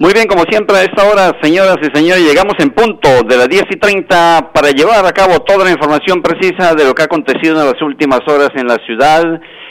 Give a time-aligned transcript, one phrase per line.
[0.00, 3.48] Muy bien, como siempre a esta hora, señoras y señores, llegamos en punto de las
[3.48, 7.06] 10 y 30 para llevar a cabo toda la información precisa de lo que ha
[7.06, 9.24] acontecido en las últimas horas en la ciudad,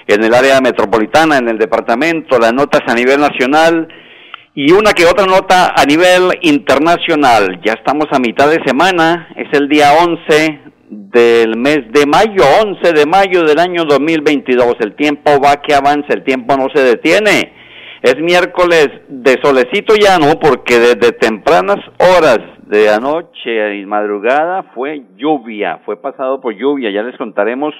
[0.06, 3.88] en el área metropolitana, en el departamento, las notas a nivel nacional
[4.54, 7.62] y una que otra nota a nivel internacional.
[7.64, 12.92] Ya estamos a mitad de semana, es el día 11 del mes de mayo, 11
[12.92, 14.76] de mayo del año 2022.
[14.82, 17.54] El tiempo va que avanza, el tiempo no se detiene.
[18.08, 20.40] Es miércoles de solecito ya, ¿no?
[20.40, 26.90] Porque desde tempranas horas de anoche y madrugada fue lluvia, fue pasado por lluvia.
[26.90, 27.74] Ya les contaremos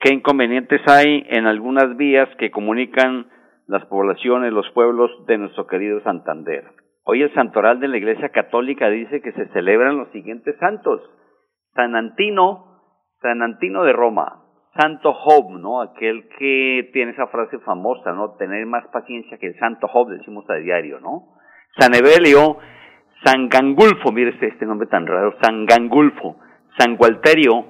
[0.00, 3.28] qué inconvenientes hay en algunas vías que comunican
[3.68, 6.64] las poblaciones, los pueblos de nuestro querido Santander.
[7.04, 11.00] Hoy el santoral de la Iglesia Católica dice que se celebran los siguientes santos.
[11.76, 12.80] San Antino,
[13.22, 14.43] San Antino de Roma,
[14.76, 15.80] Santo Job, ¿no?
[15.80, 18.32] Aquel que tiene esa frase famosa, ¿no?
[18.32, 21.28] Tener más paciencia que el Santo Job, decimos a diario, ¿no?
[21.78, 22.58] San Evelio,
[23.24, 26.36] San Gangulfo, mire este, este nombre tan raro, San Gangulfo,
[26.78, 27.66] San Gualterio,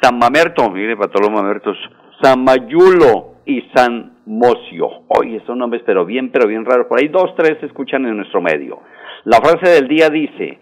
[0.00, 1.76] San Mamerto, mire para todos los mamertos,
[2.20, 4.88] San Mayulo y San Mocio.
[5.08, 6.86] Oye, son nombres pero bien, pero bien raros.
[6.86, 8.80] Por ahí dos, tres se escuchan en nuestro medio.
[9.24, 10.58] La frase del día dice,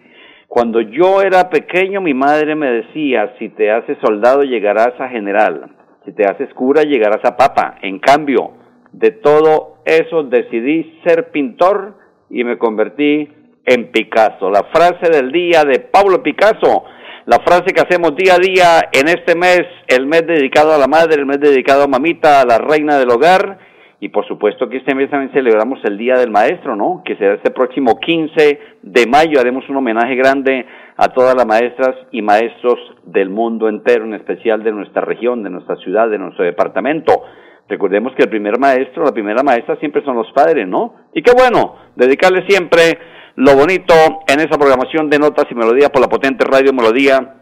[0.48, 5.77] cuando yo era pequeño mi madre me decía, si te haces soldado llegarás a general.
[6.08, 7.74] Si te haces cura, llegarás a papa.
[7.82, 8.52] En cambio,
[8.92, 11.98] de todo eso decidí ser pintor
[12.30, 13.28] y me convertí
[13.66, 14.48] en Picasso.
[14.48, 16.84] La frase del día de Pablo Picasso,
[17.26, 20.86] la frase que hacemos día a día en este mes, el mes dedicado a la
[20.86, 23.58] madre, el mes dedicado a mamita, a la reina del hogar.
[24.00, 27.02] Y por supuesto que este mes también celebramos el Día del Maestro, ¿no?
[27.04, 29.38] Que será este próximo 15 de mayo.
[29.38, 30.64] Haremos un homenaje grande
[31.00, 35.50] a todas las maestras y maestros del mundo entero, en especial de nuestra región, de
[35.50, 37.22] nuestra ciudad, de nuestro departamento.
[37.68, 40.96] Recordemos que el primer maestro, la primera maestra siempre son los padres, ¿no?
[41.14, 42.98] Y qué bueno, dedicarle siempre
[43.36, 43.94] lo bonito
[44.26, 47.36] en esa programación de notas y melodías por la potente radio Melodía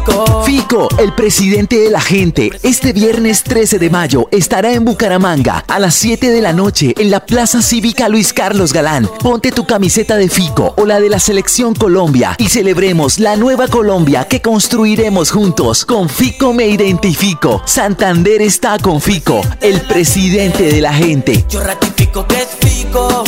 [0.04, 0.42] Fico.
[0.42, 5.78] Fico, el presidente de la gente, este viernes 13 de mayo estará en Bucaramanga a
[5.78, 9.08] las 7 de la noche en la Plaza Cívica Luis Carlos Galán.
[9.20, 13.66] Ponte tu camiseta de Fico o la de la Selección Colombia y celebremos la nueva
[13.68, 15.86] Colombia que construiremos juntos.
[15.86, 17.62] Con Fico me identifico.
[17.64, 21.46] Santander está con Fico, el presidente de la gente.
[21.48, 23.24] Yo ratifico que es Fico.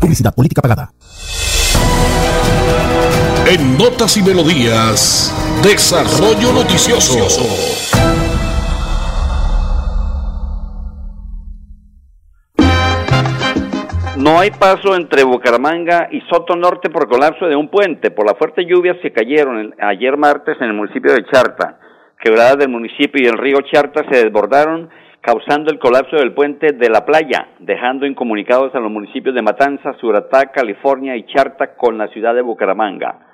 [0.00, 0.92] Publicidad política pagada.
[3.44, 7.18] En Notas y Melodías, Desarrollo Noticioso.
[14.16, 18.38] No hay paso entre Bucaramanga y Soto Norte por colapso de un puente, por las
[18.38, 21.80] fuertes lluvias que cayeron ayer martes en el municipio de Charta.
[22.20, 24.88] Quebradas del municipio y el río Charta se desbordaron,
[25.20, 29.94] causando el colapso del puente de la playa, dejando incomunicados a los municipios de Matanza,
[30.00, 33.31] Suratá, California y Charta con la ciudad de Bucaramanga.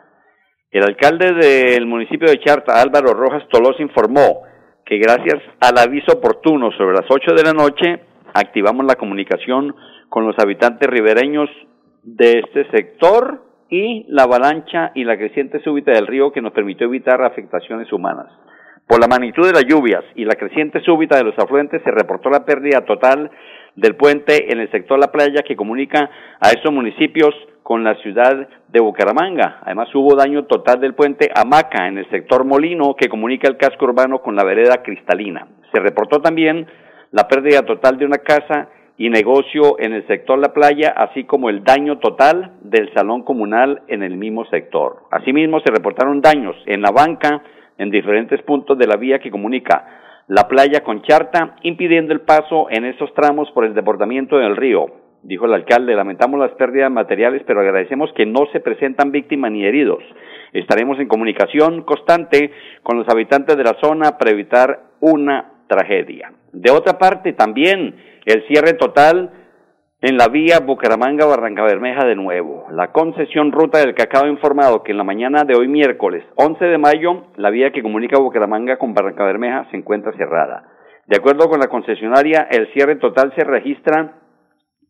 [0.70, 4.42] El alcalde del municipio de Charta, Álvaro Rojas Tolosa, informó
[4.84, 8.00] que gracias al aviso oportuno sobre las 8 de la noche,
[8.34, 9.74] activamos la comunicación
[10.10, 11.48] con los habitantes ribereños
[12.02, 16.86] de este sector y la avalancha y la creciente súbita del río que nos permitió
[16.86, 18.26] evitar afectaciones humanas.
[18.86, 22.28] Por la magnitud de las lluvias y la creciente súbita de los afluentes se reportó
[22.28, 23.30] la pérdida total
[23.74, 26.10] del puente en el sector La Playa que comunica
[26.40, 27.34] a estos municipios
[27.68, 29.58] con la ciudad de Bucaramanga.
[29.60, 33.84] Además hubo daño total del puente Amaca en el sector Molino que comunica el casco
[33.84, 35.46] urbano con la vereda Cristalina.
[35.70, 36.66] Se reportó también
[37.10, 41.50] la pérdida total de una casa y negocio en el sector La Playa, así como
[41.50, 45.02] el daño total del salón comunal en el mismo sector.
[45.10, 47.42] Asimismo, se reportaron daños en la banca
[47.76, 49.84] en diferentes puntos de la vía que comunica
[50.26, 55.07] la playa con Charta, impidiendo el paso en esos tramos por el desbordamiento del río.
[55.22, 59.64] Dijo el alcalde, lamentamos las pérdidas materiales, pero agradecemos que no se presentan víctimas ni
[59.64, 60.02] heridos.
[60.52, 66.32] Estaremos en comunicación constante con los habitantes de la zona para evitar una tragedia.
[66.52, 69.30] De otra parte, también el cierre total
[70.00, 72.66] en la vía Bucaramanga-Barranca Bermeja de nuevo.
[72.70, 76.64] La concesión Ruta del Cacao ha informado que en la mañana de hoy miércoles 11
[76.64, 80.62] de mayo la vía que comunica Bucaramanga con Barranca Bermeja se encuentra cerrada.
[81.06, 84.12] De acuerdo con la concesionaria, el cierre total se registra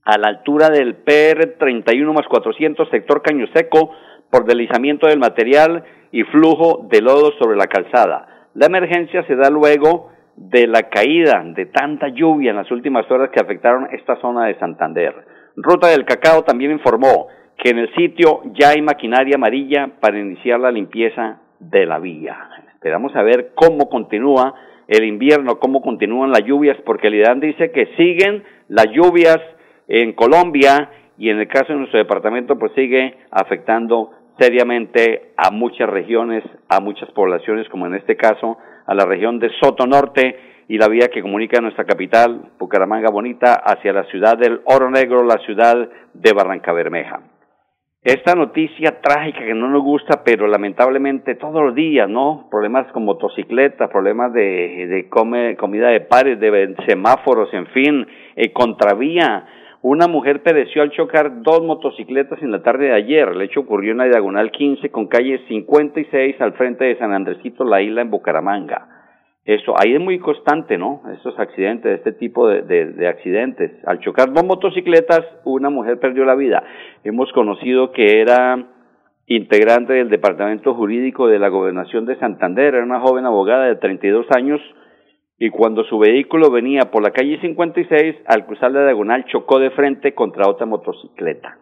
[0.04, 3.90] a la altura del PR 31 más 400 sector Caño Seco
[4.30, 8.48] por deslizamiento del material y flujo de lodo sobre la calzada.
[8.54, 13.30] La emergencia se da luego de la caída de tanta lluvia en las últimas horas
[13.30, 15.14] que afectaron esta zona de Santander.
[15.56, 20.60] Ruta del Cacao también informó que en el sitio ya hay maquinaria amarilla para iniciar
[20.60, 22.38] la limpieza de la vía.
[22.74, 24.54] Esperamos a ver cómo continúa
[24.86, 29.38] el invierno, cómo continúan las lluvias, porque el IDAN dice que siguen las lluvias
[29.88, 35.88] en Colombia y en el caso de nuestro departamento pues sigue afectando seriamente a muchas
[35.88, 40.38] regiones, a muchas poblaciones, como en este caso a la región de Soto Norte
[40.69, 45.25] y la vía que comunica nuestra capital, Bucaramanga Bonita, hacia la ciudad del Oro Negro,
[45.25, 47.20] la ciudad de Barranca Bermeja.
[48.02, 52.46] Esta noticia trágica que no nos gusta, pero lamentablemente todos los días, ¿no?
[52.50, 58.06] Problemas con motocicletas, problemas de, de comida de pares, de semáforos, en fin,
[58.37, 59.46] eh, contravía.
[59.80, 63.28] Una mujer pereció al chocar dos motocicletas en la tarde de ayer.
[63.28, 67.64] El hecho ocurrió en la diagonal 15 con calle 56 al frente de San Andresito,
[67.64, 68.88] la isla en Bucaramanga.
[69.44, 71.02] Eso, ahí es muy constante, ¿no?
[71.14, 73.70] Estos accidentes, este tipo de, de, accidentes.
[73.86, 76.62] Al chocar dos motocicletas, una mujer perdió la vida.
[77.04, 78.66] Hemos conocido que era
[79.26, 84.26] integrante del Departamento Jurídico de la Gobernación de Santander, era una joven abogada de 32
[84.36, 84.60] años,
[85.38, 89.70] y cuando su vehículo venía por la calle 56, al cruzar la diagonal chocó de
[89.70, 91.58] frente contra otra motocicleta.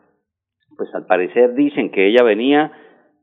[0.76, 2.72] Pues al parecer dicen que ella venía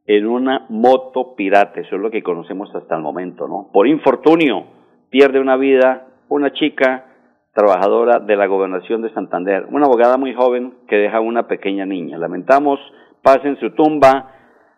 [0.05, 3.69] en una moto pirata, eso es lo que conocemos hasta el momento, ¿no?
[3.73, 4.65] Por infortunio,
[5.09, 7.05] pierde una vida una chica
[7.53, 12.17] trabajadora de la gobernación de Santander, una abogada muy joven que deja una pequeña niña.
[12.17, 12.79] Lamentamos,
[13.21, 14.31] paz en su tumba,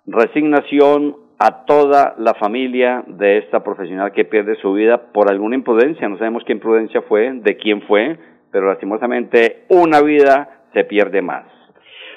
[0.06, 6.07] resignación a toda la familia de esta profesional que pierde su vida por alguna imprudencia.
[6.07, 8.17] No sabemos qué imprudencia fue, de quién fue,
[8.51, 11.45] pero lastimosamente una vida se pierde más.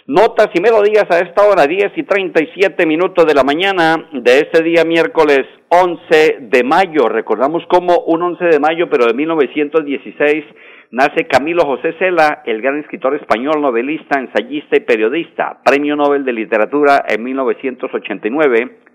[0.06, 4.62] Notas y melodías a esta hora, 10 y 37 minutos de la mañana de este
[4.62, 7.08] día miércoles 11 de mayo.
[7.10, 10.44] Recordamos como un 11 de mayo, pero de 1916
[10.92, 16.32] nace Camilo José Cela, el gran escritor español, novelista, ensayista y periodista, Premio Nobel de
[16.32, 18.87] Literatura en 1989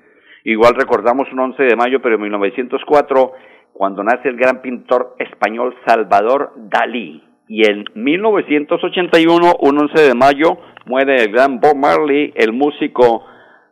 [0.44, 3.32] Igual recordamos un 11 de mayo, pero en 1904,
[3.72, 7.24] cuando nace el gran pintor español Salvador Dalí.
[7.48, 13.26] Y en 1981, un 11 de mayo, muere el gran Bob Marley, el músico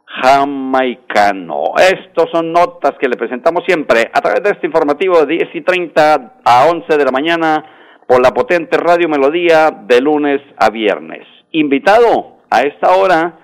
[0.05, 1.73] jamaicano.
[1.77, 5.61] Estos son notas que le presentamos siempre a través de este informativo de 10 y
[5.61, 7.65] 30 a 11 de la mañana
[8.07, 11.25] por la potente Radio Melodía de lunes a viernes.
[11.51, 13.39] Invitado a esta hora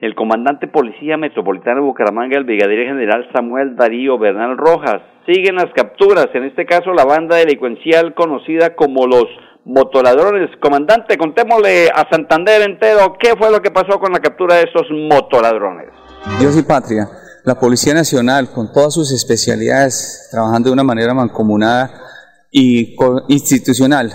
[0.00, 5.02] el comandante Policía Metropolitana de Bucaramanga, el brigadier general Samuel Darío Bernal Rojas.
[5.26, 9.26] Siguen las capturas, en este caso la banda delincuencial conocida como los
[9.66, 10.48] motoladrones.
[10.58, 14.86] Comandante, contémosle a Santander entero qué fue lo que pasó con la captura de esos
[14.90, 15.88] motoladrones.
[16.38, 17.06] Dios y patria,
[17.44, 21.90] la Policía Nacional, con todas sus especialidades, trabajando de una manera mancomunada
[22.50, 22.96] y
[23.28, 24.10] institucional,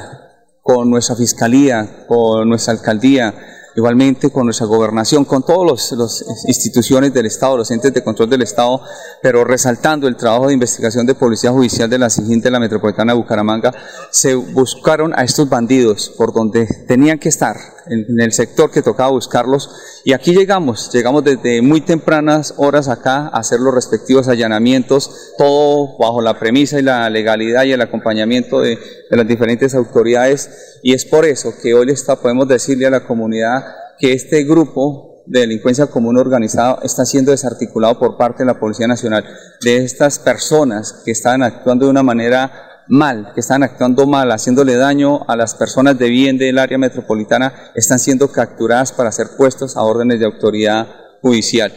[0.63, 3.33] con nuestra Fiscalía, con nuestra Alcaldía,
[3.75, 8.41] igualmente con nuestra gobernación, con todas las instituciones del Estado, los entes de control del
[8.41, 8.81] Estado,
[9.21, 13.13] pero resaltando el trabajo de investigación de Policía Judicial de la SIGIN de la Metropolitana
[13.13, 13.73] de Bucaramanga,
[14.11, 19.11] se buscaron a estos bandidos por donde tenían que estar, en, el sector que tocaba
[19.11, 19.69] buscarlos,
[20.03, 25.97] y aquí llegamos, llegamos desde muy tempranas horas acá a hacer los respectivos allanamientos, todo
[25.97, 28.77] bajo la premisa y la legalidad y el acompañamiento de,
[29.09, 33.63] las diferentes autoridades, y es por eso que hoy está, podemos decirle a la comunidad
[33.97, 38.87] que este grupo de delincuencia común organizada está siendo desarticulado por parte de la Policía
[38.87, 39.25] Nacional,
[39.61, 44.75] de estas personas que están actuando de una manera mal, que están actuando mal, haciéndole
[44.75, 49.77] daño a las personas de bien del área metropolitana, están siendo capturadas para ser puestos
[49.77, 50.87] a órdenes de autoridad
[51.21, 51.73] judicial.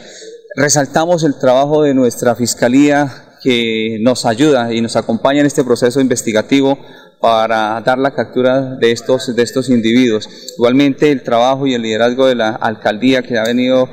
[0.55, 3.11] Resaltamos el trabajo de nuestra Fiscalía
[3.41, 6.77] que nos ayuda y nos acompaña en este proceso investigativo
[7.19, 10.29] para dar la captura de estos, de estos individuos.
[10.57, 13.89] Igualmente el trabajo y el liderazgo de la alcaldía que ha venido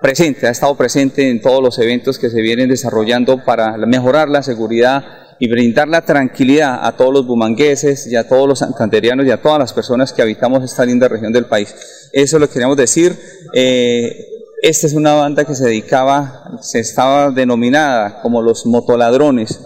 [0.00, 4.42] presente, ha estado presente en todos los eventos que se vienen desarrollando para mejorar la
[4.42, 5.04] seguridad
[5.42, 9.42] y brindar la tranquilidad a todos los bumangueses y a todos los santanderianos y a
[9.42, 11.74] todas las personas que habitamos esta linda región del país.
[12.12, 13.18] Eso lo queríamos decir.
[13.52, 14.24] Eh,
[14.62, 19.58] esta es una banda que se dedicaba, se estaba denominada como los motoladrones.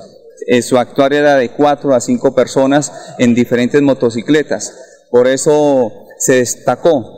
[0.46, 5.04] Eh, su actuar era de cuatro a cinco personas en diferentes motocicletas.
[5.10, 7.15] Por eso se destacó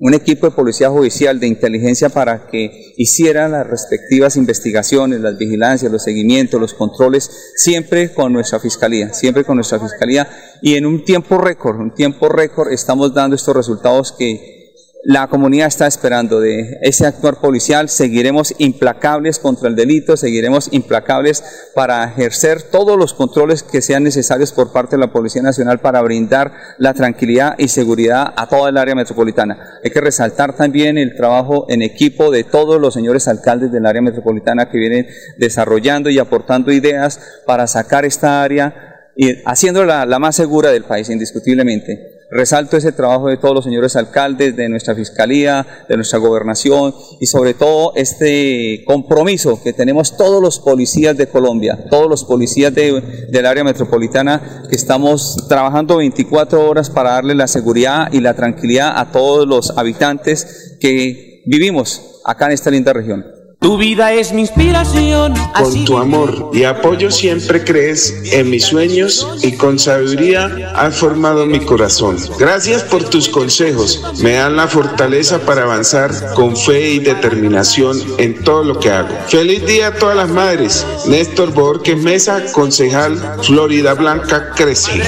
[0.00, 5.92] un equipo de policía judicial de inteligencia para que hiciera las respectivas investigaciones, las vigilancias,
[5.92, 10.26] los seguimientos, los controles, siempre con nuestra fiscalía, siempre con nuestra fiscalía.
[10.62, 14.59] Y en un tiempo récord, un tiempo récord estamos dando estos resultados que
[15.02, 17.88] la comunidad está esperando de ese actuar policial.
[17.88, 21.42] Seguiremos implacables contra el delito, seguiremos implacables
[21.74, 26.02] para ejercer todos los controles que sean necesarios por parte de la Policía Nacional para
[26.02, 29.80] brindar la tranquilidad y seguridad a toda el área metropolitana.
[29.82, 34.02] Hay que resaltar también el trabajo en equipo de todos los señores alcaldes del área
[34.02, 35.06] metropolitana que vienen
[35.38, 41.08] desarrollando y aportando ideas para sacar esta área y haciéndola la más segura del país,
[41.08, 42.09] indiscutiblemente.
[42.32, 47.26] Resalto ese trabajo de todos los señores alcaldes, de nuestra fiscalía, de nuestra gobernación y
[47.26, 53.46] sobre todo este compromiso que tenemos todos los policías de Colombia, todos los policías del
[53.46, 59.10] área metropolitana que estamos trabajando 24 horas para darle la seguridad y la tranquilidad a
[59.10, 63.39] todos los habitantes que vivimos acá en esta linda región.
[63.60, 65.34] Tu vida es mi inspiración.
[65.54, 71.44] Con tu amor y apoyo siempre crees en mis sueños y con sabiduría has formado
[71.44, 72.16] mi corazón.
[72.38, 74.02] Gracias por tus consejos.
[74.22, 79.14] Me dan la fortaleza para avanzar con fe y determinación en todo lo que hago.
[79.28, 80.86] Feliz día a todas las madres.
[81.06, 85.02] Néstor Borges Mesa, concejal Florida Blanca Crece.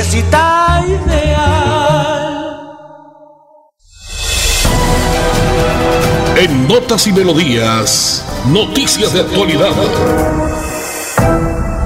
[6.36, 9.70] En Notas y Melodías, noticias de actualidad.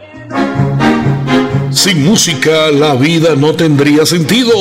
[1.70, 4.54] Sin música la vida no tendría sentido.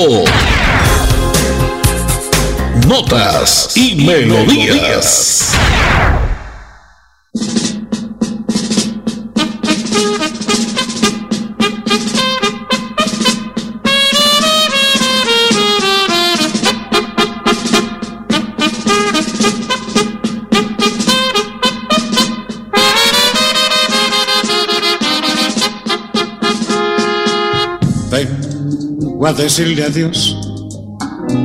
[2.88, 5.56] Notas y, melodías.
[29.26, 30.38] A decirle adiós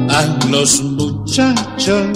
[0.09, 2.09] a los muchachos.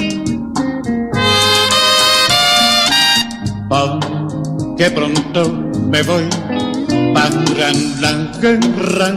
[4.76, 5.52] Que pronto
[5.90, 6.28] me voy
[7.14, 9.16] para la guerra.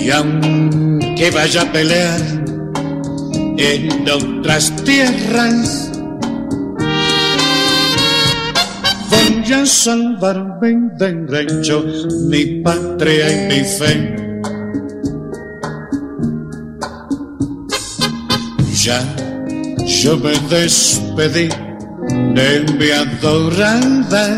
[0.00, 2.20] Y aunque vaya a pelear
[3.56, 5.87] en otras tierras,
[9.52, 11.84] a salvarme del rancho,
[12.28, 14.16] mi patria y mi fe.
[18.84, 19.00] Ya
[19.86, 21.48] yo me despedí
[22.34, 24.36] de mi adorada.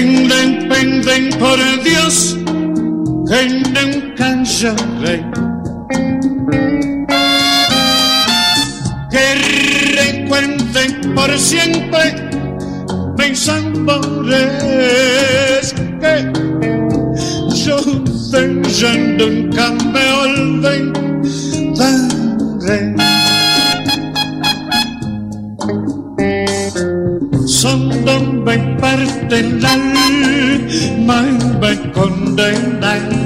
[0.00, 2.36] Independen por Dios
[3.28, 5.47] que nunca lloré.
[11.18, 12.14] Por siempre
[13.18, 14.54] mis amores
[16.00, 16.14] que
[17.64, 17.76] yo
[18.30, 20.78] de ella nunca me olvidaré.
[27.46, 28.14] Solo
[28.46, 33.17] me parte el alma y me condenan.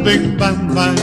[0.00, 0.94] Solita de mamá.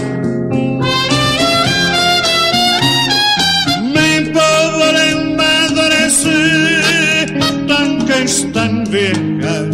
[3.93, 7.25] Mi pobre madre sí,
[7.67, 9.69] tan que es tan vieja.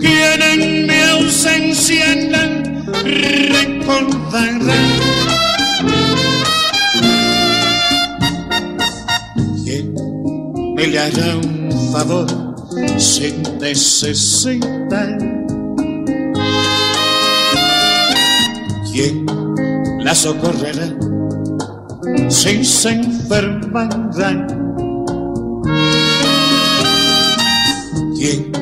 [0.00, 2.44] Quien en mi ausencia la
[3.50, 4.82] recordará.
[9.64, 9.94] ¿Quién
[10.74, 12.26] me le hará un favor
[12.98, 15.31] sin necesidad?
[20.12, 20.88] La socorrerá
[22.28, 24.46] si se enfermará?
[28.18, 28.52] ¿Quién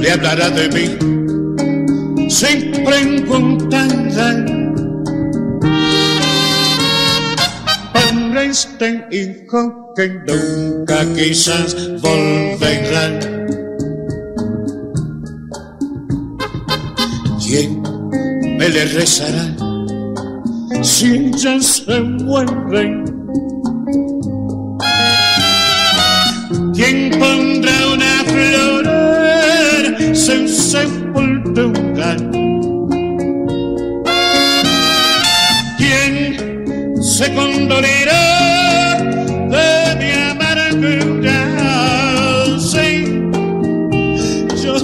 [0.00, 3.88] le hablará de mí sin preguntar?
[7.92, 13.06] Para este hijo que nunca quizás volverá.
[17.44, 17.82] ¿Quién
[18.58, 19.65] me le rezará
[20.82, 23.04] si ya se muere?
[26.74, 28.86] ¿Quién pondrá una flor
[29.98, 32.16] en sepultura?
[35.78, 38.98] ¿Quién se condolerá
[39.50, 41.40] de mi amargura?
[42.58, 42.88] Sí,
[44.62, 44.74] yo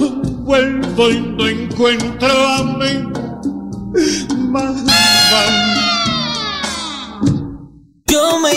[0.45, 3.12] vuelvo y no encuentro a mi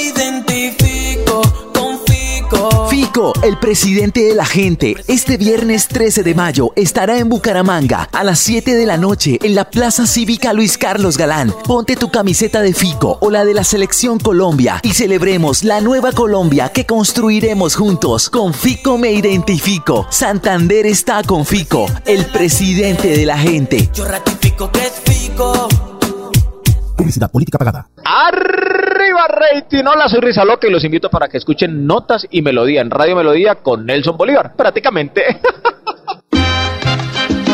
[0.07, 1.42] identifico
[1.73, 2.88] con Fico.
[2.88, 8.23] Fico, el presidente de la gente, este viernes 13 de mayo estará en Bucaramanga a
[8.23, 11.53] las 7 de la noche en la Plaza Cívica Luis Carlos Galán.
[11.64, 16.12] Ponte tu camiseta de Fico o la de la Selección Colombia y celebremos la nueva
[16.12, 18.31] Colombia que construiremos juntos.
[18.31, 20.07] Con Fico me identifico.
[20.11, 23.90] Santander está con Fico, el presidente de la gente.
[23.92, 25.86] Yo ratifico que es Fico.
[27.07, 27.87] Publicidad política pagada.
[28.05, 32.81] Arriba rating, hola soy Risa Loca y los invito para que escuchen Notas y Melodía
[32.81, 35.23] en Radio Melodía con Nelson Bolívar, prácticamente.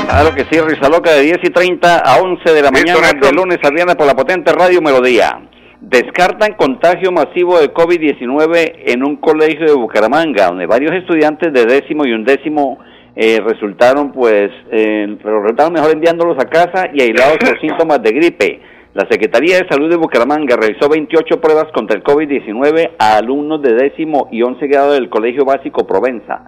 [0.09, 3.33] Claro que sí, Risa Loca de 10 y 30 a 11 de la mañana de
[3.33, 5.39] lunes a viernes por la potente Radio Melodía.
[5.81, 12.05] Descartan contagio masivo de COVID-19 en un colegio de Bucaramanga, donde varios estudiantes de décimo
[12.05, 12.79] y undécimo
[13.17, 18.72] eh, resultaron, pues, eh, resultaron mejor enviándolos a casa y aislados por síntomas de gripe.
[18.95, 23.73] La Secretaría de Salud de Bucaramanga realizó 28 pruebas contra el COVID-19 a alumnos de
[23.73, 26.45] décimo y once grado del Colegio Básico Provenza.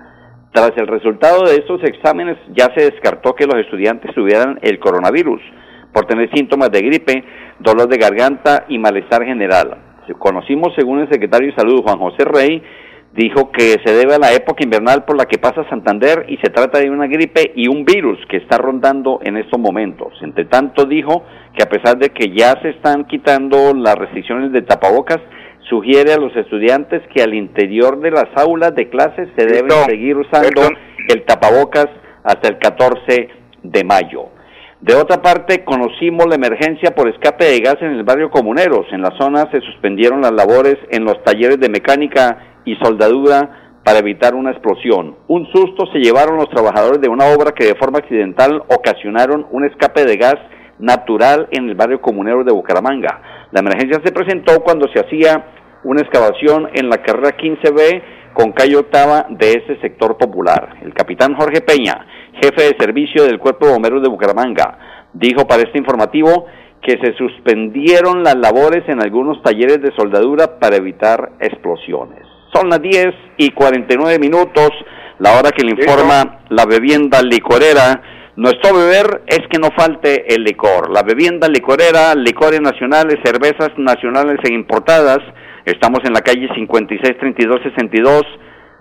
[0.52, 5.40] Tras el resultado de estos exámenes ya se descartó que los estudiantes tuvieran el coronavirus
[5.90, 7.24] por tener síntomas de gripe,
[7.60, 9.78] dolor de garganta y malestar general.
[10.18, 12.62] Conocimos, según el secretario de Salud Juan José Rey,
[13.14, 16.50] dijo que se debe a la época invernal por la que pasa Santander y se
[16.50, 20.12] trata de una gripe y un virus que está rondando en estos momentos.
[20.20, 21.24] Entre tanto, dijo
[21.56, 25.20] que a pesar de que ya se están quitando las restricciones de tapabocas,
[25.68, 30.16] sugiere a los estudiantes que al interior de las aulas de clases se deben seguir
[30.16, 30.62] usando
[31.08, 31.86] el tapabocas
[32.24, 33.28] hasta el 14
[33.62, 34.26] de mayo.
[34.80, 38.86] De otra parte, conocimos la emergencia por escape de gas en el barrio Comuneros.
[38.92, 43.98] En la zona se suspendieron las labores en los talleres de mecánica y soldadura para
[43.98, 45.16] evitar una explosión.
[45.28, 49.64] Un susto se llevaron los trabajadores de una obra que de forma accidental ocasionaron un
[49.64, 50.36] escape de gas
[50.78, 53.48] natural en el barrio comunero de Bucaramanga.
[53.52, 55.44] La emergencia se presentó cuando se hacía
[55.84, 60.76] una excavación en la carrera 15B con calle octava de ese sector popular.
[60.82, 62.06] El capitán Jorge Peña,
[62.42, 64.78] jefe de servicio del Cuerpo de Bomberos de Bucaramanga,
[65.12, 66.46] dijo para este informativo
[66.82, 72.23] que se suspendieron las labores en algunos talleres de soldadura para evitar explosiones.
[72.54, 73.06] Son las 10
[73.38, 74.70] y 49 minutos,
[75.18, 78.00] la hora que le informa la bebienda licorera
[78.36, 80.90] Nuestro beber es que no falte el licor.
[80.90, 85.20] La bebienda licorera, licores nacionales, cervezas nacionales e importadas.
[85.64, 88.24] Estamos en la calle 563262.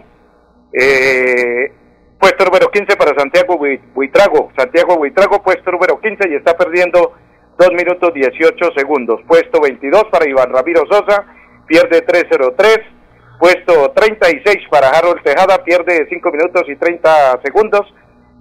[0.73, 1.73] eh,
[2.21, 3.59] puesto número 15 para Santiago
[3.95, 4.53] Buitrago.
[4.57, 7.15] Santiago Buitrago, puesto número 15 y está perdiendo
[7.59, 9.21] 2 minutos 18 segundos.
[9.27, 11.27] Puesto 22 para Iván Ramiro Sosa,
[11.67, 13.01] pierde 3.03.
[13.41, 17.93] Puesto 36 para Harold Tejada, pierde 5 minutos y 30 segundos.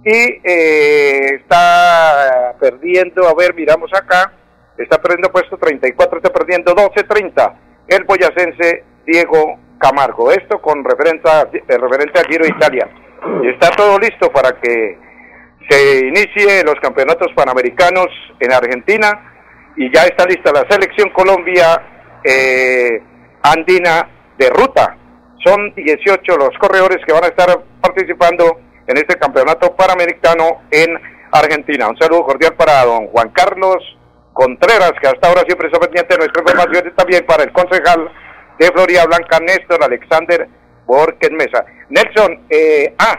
[0.04, 4.32] Y eh, está perdiendo, a ver, miramos acá,
[4.78, 7.54] está perdiendo puesto 34, está perdiendo 12.30
[7.88, 10.30] el boyacense Diego Camargo.
[10.30, 12.88] Esto con referencia, eh, referente al Giro Italia.
[13.42, 14.98] Y está todo listo para que
[15.68, 18.08] se inicie los campeonatos panamericanos
[18.38, 19.32] en Argentina
[19.76, 23.02] y ya está lista la selección Colombia eh,
[23.42, 24.08] andina
[24.38, 24.96] de ruta.
[25.44, 27.48] Son 18 los corredores que van a estar
[27.80, 31.00] participando en este campeonato panamericano en
[31.30, 31.88] Argentina.
[31.88, 33.76] Un saludo cordial para don Juan Carlos
[34.32, 38.10] Contreras, que hasta ahora siempre está pendiente de nuestra información, y también para el concejal
[38.58, 40.48] de Florida Blanca, Néstor Alexander
[40.86, 41.64] Borges Mesa.
[41.88, 43.16] Nelson, eh, ah,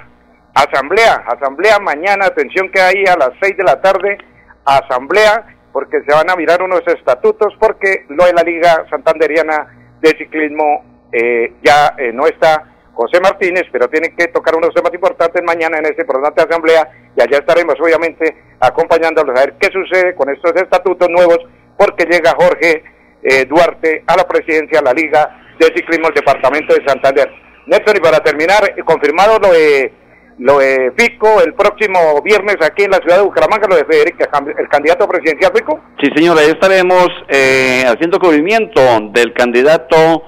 [0.55, 4.17] asamblea, asamblea mañana, atención que hay a las 6 de la tarde,
[4.65, 9.67] asamblea, porque se van a mirar unos estatutos, porque lo de la Liga Santanderiana
[10.01, 12.70] de Ciclismo eh, ya eh, no está
[13.01, 16.87] José Martínez, pero tiene que tocar unos temas importantes mañana en esta importante asamblea
[17.17, 21.39] y allá estaremos obviamente acompañándolos a ver qué sucede con estos estatutos nuevos,
[21.77, 22.83] porque llega Jorge
[23.23, 27.27] eh, Duarte a la presidencia de la Liga de Ciclismo del Departamento de Santander.
[27.65, 29.91] Néstor, y para terminar, confirmado lo de,
[30.37, 34.29] lo de Pico el próximo viernes aquí en la ciudad de Bucaramanga, lo de Federica,
[34.59, 35.79] el candidato presidencial Pico.
[35.99, 40.23] Sí, señora, ahí estaremos eh, haciendo cubrimiento del candidato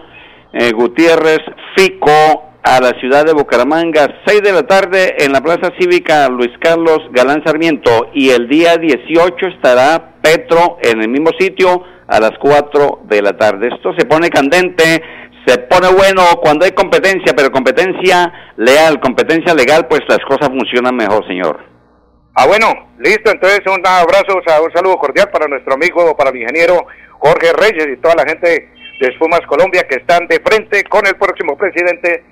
[0.53, 1.41] eh, Gutiérrez
[1.75, 6.51] Fico a la ciudad de Bucaramanga, 6 de la tarde en la Plaza Cívica Luis
[6.61, 12.31] Carlos Galán Sarmiento y el día 18 estará Petro en el mismo sitio a las
[12.39, 13.67] 4 de la tarde.
[13.67, 15.03] Esto se pone candente,
[15.45, 20.95] se pone bueno cuando hay competencia, pero competencia leal, competencia legal, pues las cosas funcionan
[20.95, 21.59] mejor, señor.
[22.33, 26.87] Ah, bueno, listo, entonces un abrazo, un saludo cordial para nuestro amigo, para el ingeniero
[27.19, 28.69] Jorge Reyes y toda la gente
[29.01, 32.23] de Espumas Colombia que están de frente con el próximo presidente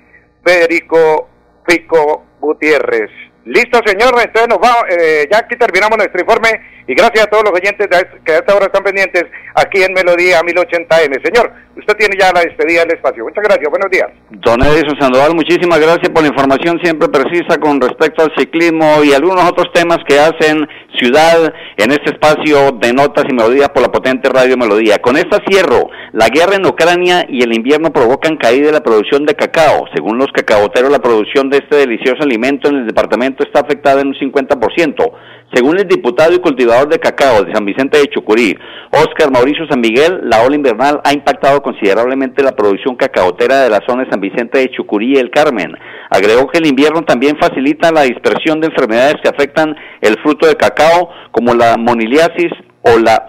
[0.44, 1.28] Federico
[1.66, 3.31] Pico Gutiérrez.
[3.44, 4.14] Listo, señor.
[4.18, 4.84] Entonces nos vamos.
[4.90, 7.88] Eh, ya aquí terminamos nuestro informe y gracias a todos los oyentes
[8.24, 9.24] que a esta hora están pendientes
[9.54, 11.22] aquí en Melodía 1080M.
[11.24, 13.24] Señor, usted tiene ya la despedida del espacio.
[13.24, 13.68] Muchas gracias.
[13.70, 14.08] Buenos días.
[14.30, 19.12] Don Edison Sandoval, muchísimas gracias por la información siempre precisa con respecto al ciclismo y
[19.12, 20.66] algunos otros temas que hacen
[20.98, 24.98] ciudad en este espacio de notas y melodías por la potente radio Melodía.
[24.98, 25.88] Con esta cierro.
[26.12, 29.86] La guerra en Ucrania y el invierno provocan caída de la producción de cacao.
[29.94, 34.08] Según los cacaoteros, la producción de este delicioso alimento en el departamento está afectada en
[34.08, 35.12] un 50%.
[35.54, 38.56] Según el diputado y cultivador de cacao de San Vicente de Chucurí,
[38.90, 43.80] Óscar Mauricio San Miguel, la ola invernal ha impactado considerablemente la producción cacaotera de la
[43.86, 45.74] zona de San Vicente de Chucurí y el Carmen.
[46.08, 50.56] Agregó que el invierno también facilita la dispersión de enfermedades que afectan el fruto de
[50.56, 53.26] cacao, como la moniliasis o la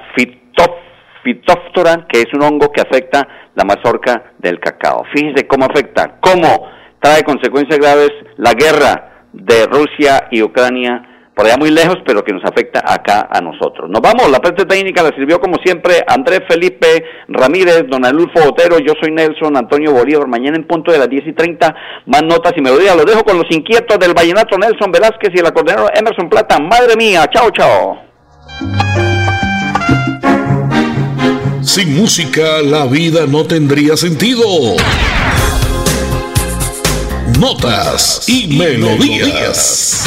[1.23, 5.03] fitóftora, que es un hongo que afecta la mazorca del cacao.
[5.13, 6.69] Fíjese cómo afecta, cómo
[7.01, 12.31] trae consecuencias graves la guerra de Rusia y Ucrania por allá muy lejos, pero que
[12.31, 13.89] nos afecta acá a nosotros.
[13.89, 18.77] Nos vamos, la parte técnica la sirvió como siempre Andrés Felipe Ramírez, Don Alulfo Otero,
[18.79, 22.53] yo soy Nelson Antonio Bolívar, mañana en punto de las 10 y 30, más notas
[22.55, 22.95] y melodías.
[22.95, 26.59] Los dejo con los inquietos del vallenato Nelson Velázquez y el acordeonero Emerson Plata.
[26.59, 27.97] Madre mía, chao, chao.
[31.61, 34.43] Sin música la vida no tendría sentido.
[37.39, 40.03] Notas y melodías.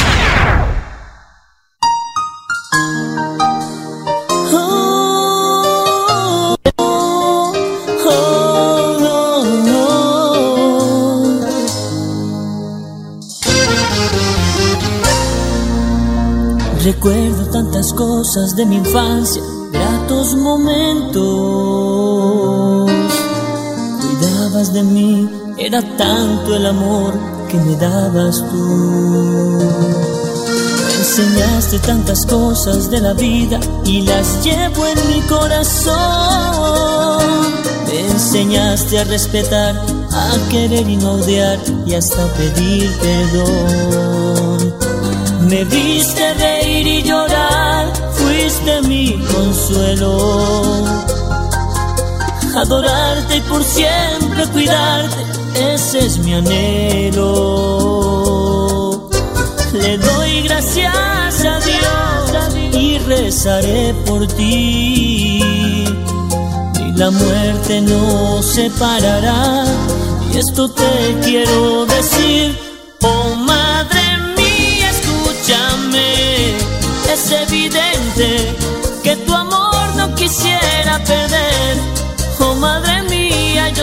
[16.83, 21.15] Recuerdo tantas cosas de mi infancia, gratos momentos.
[24.01, 27.13] Cuidabas de mí, era tanto el amor
[27.49, 29.59] que me dabas tú.
[30.85, 35.97] Me enseñaste tantas cosas de la vida y las llevo en mi corazón.
[37.87, 39.75] Me enseñaste a respetar,
[40.11, 44.75] a querer y no odiar y hasta pedir perdón.
[45.47, 50.83] Me viste reír y llorar, fuiste mi consuelo.
[52.55, 57.33] Adorarte y por siempre cuidarte, ese es mi anhelo.
[59.73, 62.31] Le doy gracias a Dios
[62.73, 65.39] y rezaré por ti.
[66.79, 69.65] Y la muerte nos separará.
[70.33, 72.55] Y esto te quiero decir,
[73.01, 73.35] oh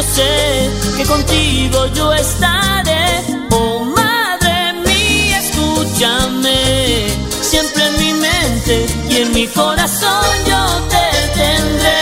[0.04, 3.22] sé que contigo yo estaré.
[3.50, 7.08] Oh madre mía, escúchame.
[7.40, 10.62] Siempre en mi mente y en mi corazón yo
[10.92, 11.06] te
[11.40, 12.00] tendré.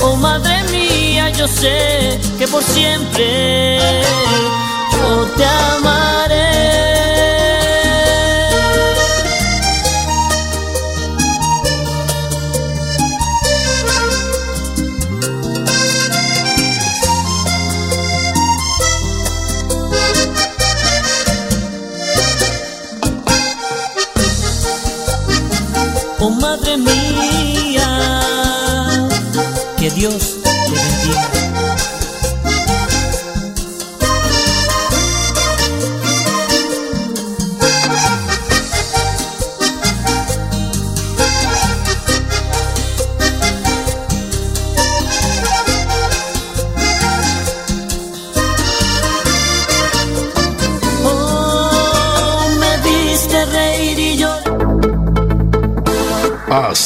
[0.00, 3.78] Oh madre mía, yo sé que por siempre
[4.92, 6.91] yo te amaré.
[29.94, 30.41] Dios